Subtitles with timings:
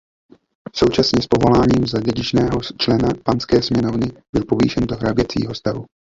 [0.75, 5.85] Současně s povoláním za dědičného člena Panské sněmovny byl povýšen do hraběcího stavu.